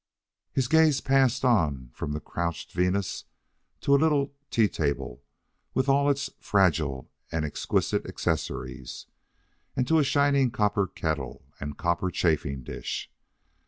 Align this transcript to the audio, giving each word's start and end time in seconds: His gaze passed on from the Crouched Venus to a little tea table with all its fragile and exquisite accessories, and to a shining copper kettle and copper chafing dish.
His 0.51 0.67
gaze 0.67 0.99
passed 0.99 1.45
on 1.45 1.91
from 1.93 2.11
the 2.11 2.19
Crouched 2.19 2.71
Venus 2.71 3.25
to 3.81 3.93
a 3.93 4.01
little 4.01 4.33
tea 4.49 4.67
table 4.67 5.21
with 5.75 5.87
all 5.87 6.09
its 6.09 6.31
fragile 6.39 7.11
and 7.31 7.45
exquisite 7.45 8.07
accessories, 8.07 9.05
and 9.75 9.87
to 9.87 9.99
a 9.99 10.03
shining 10.03 10.49
copper 10.49 10.87
kettle 10.87 11.45
and 11.59 11.77
copper 11.77 12.09
chafing 12.09 12.63
dish. 12.63 13.11